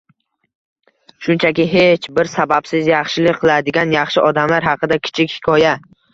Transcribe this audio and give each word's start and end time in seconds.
Shunchaki, 1.25 1.65
hech 1.73 2.07
bir 2.21 2.31
sababsiz 2.37 2.89
yaxshilik 2.93 3.39
qiladigan 3.45 3.95
yaxshi 3.99 4.25
odamlar 4.31 4.69
haqida 4.73 5.01
kichik 5.11 5.37
hikoya 5.37 5.79